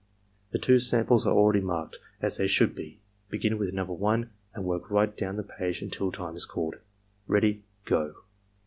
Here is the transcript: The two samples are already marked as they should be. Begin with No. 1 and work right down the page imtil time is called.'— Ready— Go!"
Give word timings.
The 0.49 0.57
two 0.57 0.79
samples 0.79 1.27
are 1.27 1.35
already 1.35 1.61
marked 1.61 1.99
as 2.23 2.37
they 2.37 2.47
should 2.47 2.73
be. 2.73 2.97
Begin 3.29 3.59
with 3.59 3.71
No. 3.71 3.85
1 3.85 4.31
and 4.55 4.65
work 4.65 4.89
right 4.89 5.15
down 5.15 5.35
the 5.35 5.43
page 5.43 5.79
imtil 5.81 6.11
time 6.11 6.35
is 6.35 6.47
called.'— 6.47 6.77
Ready— 7.27 7.61
Go!" 7.85 8.15